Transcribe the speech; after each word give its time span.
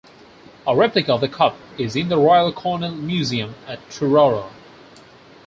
A 0.65 0.75
replica 0.75 1.13
of 1.13 1.21
the 1.21 1.27
cup 1.29 1.55
is 1.77 1.95
in 1.95 2.09
the 2.09 2.17
Royal 2.17 2.51
Cornwall 2.51 2.89
Museum 2.93 3.53
at 3.67 3.87
Truro. 3.91 4.49